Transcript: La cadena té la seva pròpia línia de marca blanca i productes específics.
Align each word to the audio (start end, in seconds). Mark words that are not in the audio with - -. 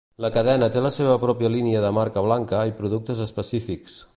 La 0.23 0.29
cadena 0.35 0.69
té 0.75 0.81
la 0.85 0.91
seva 0.95 1.17
pròpia 1.25 1.51
línia 1.57 1.83
de 1.85 1.91
marca 1.99 2.25
blanca 2.31 2.63
i 2.71 2.75
productes 2.81 3.21
específics. 3.27 4.01